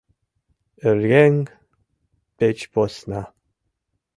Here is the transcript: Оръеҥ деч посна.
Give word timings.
Оръеҥ 0.87 1.35
деч 2.39 2.59
посна. 2.73 3.21